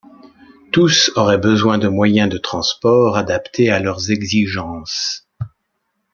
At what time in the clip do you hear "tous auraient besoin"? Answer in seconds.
0.71-1.77